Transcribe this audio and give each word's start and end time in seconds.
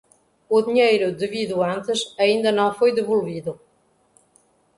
O 0.49 0.57
dinheiro 0.67 1.15
devido 1.21 1.61
antes 1.75 1.99
ainda 2.23 2.51
não 2.51 2.73
foi 2.79 2.91
devolvido. 2.91 3.59